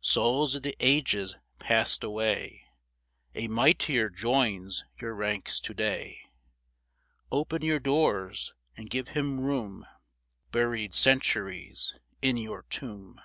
Souls 0.00 0.56
of 0.56 0.64
the 0.64 0.74
ages 0.80 1.36
passed 1.60 2.02
away, 2.02 2.64
A 3.36 3.46
mightier 3.46 4.10
joins 4.10 4.82
your 5.00 5.14
ranks 5.14 5.60
to 5.60 5.72
day; 5.74 6.22
Open 7.30 7.62
your 7.62 7.78
doors 7.78 8.52
and 8.76 8.90
give 8.90 9.10
him 9.10 9.38
room, 9.38 9.86
Buried 10.50 10.92
Centuries, 10.92 11.94
in 12.20 12.36
your 12.36 12.62
tomb 12.64 13.20